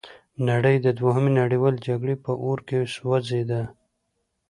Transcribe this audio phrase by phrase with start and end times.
[0.49, 3.61] نړۍ د دوهمې نړیوالې جګړې په اور کې سوځیده.